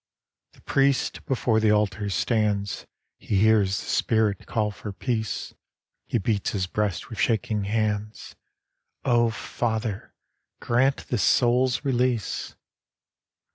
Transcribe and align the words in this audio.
The 0.53 0.61
priest 0.63 1.23
before 1.27 1.59
the 1.59 1.69
alter 1.71 2.09
stands 2.09 2.87
He 3.19 3.37
hears 3.41 3.79
the 3.79 3.85
spirit 3.85 4.47
call 4.47 4.71
for 4.71 4.91
peace; 4.91 5.53
He 6.07 6.17
beats 6.17 6.53
his 6.53 6.65
breast 6.65 7.11
with 7.11 7.19
shaking 7.19 7.65
hands." 7.65 8.35
Oh, 9.15 9.29
Father, 9.29 10.15
grant 10.59 11.05
this 11.09 11.21
soul's 11.21 11.85
release. 11.85 12.55